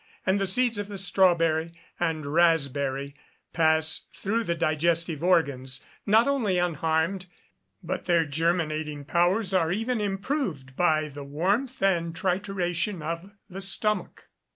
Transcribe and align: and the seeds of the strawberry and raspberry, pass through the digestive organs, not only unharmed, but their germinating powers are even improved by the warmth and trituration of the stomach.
and 0.25 0.39
the 0.41 0.47
seeds 0.47 0.79
of 0.79 0.87
the 0.87 0.97
strawberry 0.97 1.75
and 1.99 2.25
raspberry, 2.33 3.13
pass 3.53 4.07
through 4.15 4.43
the 4.43 4.55
digestive 4.55 5.23
organs, 5.23 5.85
not 6.07 6.27
only 6.27 6.57
unharmed, 6.57 7.27
but 7.83 8.05
their 8.05 8.25
germinating 8.25 9.05
powers 9.05 9.53
are 9.53 9.71
even 9.71 10.01
improved 10.01 10.75
by 10.75 11.07
the 11.07 11.23
warmth 11.23 11.83
and 11.83 12.15
trituration 12.15 13.03
of 13.03 13.29
the 13.47 13.61
stomach. 13.61 14.23